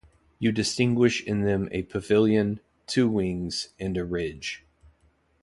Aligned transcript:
You 0.39 0.51
distinguish 0.51 1.21
in 1.23 1.41
them 1.43 1.69
a 1.71 1.83
pavilion, 1.83 2.59
two 2.87 3.07
wings, 3.07 3.69
and 3.79 3.95
a 3.97 4.03
ridge. 4.03 4.65